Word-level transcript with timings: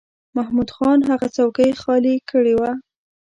محمود 0.35 0.69
خان 0.75 0.99
هغه 1.09 1.27
څوکۍ 1.35 1.71
خالی 1.81 2.15
کړې 2.29 2.53
وه. 2.59 2.71